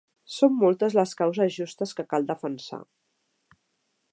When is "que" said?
1.99-2.07